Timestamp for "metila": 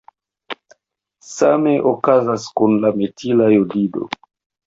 3.03-3.53